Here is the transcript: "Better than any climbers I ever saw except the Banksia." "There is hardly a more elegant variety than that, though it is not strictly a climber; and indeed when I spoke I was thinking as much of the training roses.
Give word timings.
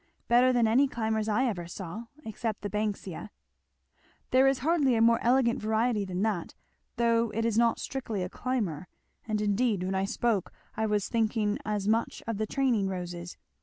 "Better 0.27 0.51
than 0.51 0.67
any 0.67 0.87
climbers 0.87 1.29
I 1.29 1.43
ever 1.45 1.67
saw 1.67 2.05
except 2.25 2.61
the 2.63 2.71
Banksia." 2.71 3.29
"There 4.31 4.47
is 4.47 4.57
hardly 4.65 4.95
a 4.95 4.99
more 5.01 5.19
elegant 5.21 5.61
variety 5.61 6.05
than 6.05 6.23
that, 6.23 6.55
though 6.95 7.29
it 7.35 7.45
is 7.45 7.55
not 7.55 7.77
strictly 7.77 8.23
a 8.23 8.27
climber; 8.27 8.87
and 9.27 9.39
indeed 9.41 9.83
when 9.83 9.93
I 9.93 10.05
spoke 10.05 10.51
I 10.75 10.87
was 10.87 11.07
thinking 11.07 11.59
as 11.65 11.87
much 11.87 12.23
of 12.25 12.39
the 12.39 12.47
training 12.47 12.87
roses. 12.87 13.37